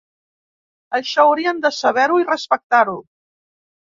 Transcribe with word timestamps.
Això 0.99 1.25
haurien 1.25 1.59
de 1.67 1.71
saber-ho 1.81 2.17
i 2.23 2.27
respectar-ho. 2.31 2.99